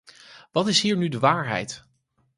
Wat 0.51 0.67
is 0.67 0.81
hier 0.81 0.97
nu 0.97 1.07
de 1.09 1.19
waarheid? 1.19 1.85